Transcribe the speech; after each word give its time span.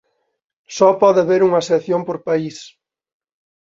So 0.75 0.87
pode 1.01 1.19
haber 1.21 1.41
unha 1.47 1.65
sección 1.69 2.01
por 2.07 2.17
país. 2.27 2.57